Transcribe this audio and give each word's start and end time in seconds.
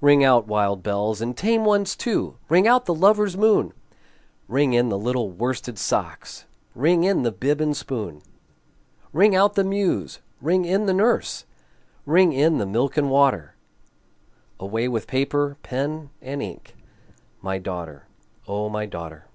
Ring 0.00 0.24
out, 0.24 0.48
wild 0.48 0.82
bells, 0.82 1.20
and 1.20 1.36
tame 1.36 1.64
ones 1.64 1.94
too! 1.94 2.36
Ring 2.48 2.66
out 2.66 2.84
the 2.86 2.92
lover's 2.92 3.36
moon! 3.36 3.72
Ring 4.48 4.72
in 4.72 4.88
the 4.88 4.98
little 4.98 5.30
worsted 5.30 5.78
socks! 5.78 6.46
Ring 6.74 7.04
in 7.04 7.22
the 7.22 7.30
bib 7.30 7.60
and 7.60 7.76
spoon! 7.76 8.22
Ring 9.12 9.36
out 9.36 9.54
the 9.54 9.62
muse! 9.62 10.18
ring 10.40 10.64
in 10.64 10.86
the 10.86 10.92
nurse! 10.92 11.44
Ring 12.06 12.32
in 12.32 12.58
the 12.58 12.66
milk 12.66 12.96
and 12.96 13.08
water! 13.08 13.54
Away 14.58 14.88
with 14.88 15.06
paper, 15.06 15.56
pen, 15.62 16.10
and 16.20 16.42
ink 16.42 16.74
My 17.40 17.58
daughter, 17.58 18.08
O 18.48 18.68
my 18.68 18.84
daughter! 18.84 19.26